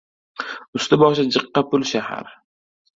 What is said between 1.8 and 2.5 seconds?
shahar.